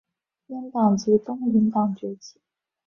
[0.49, 2.41] 阉党及东林党崛起。